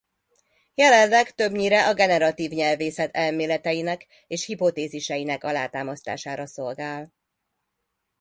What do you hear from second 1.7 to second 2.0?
a